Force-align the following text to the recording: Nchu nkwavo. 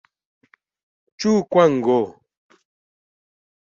Nchu 1.11 1.31
nkwavo. 1.41 1.99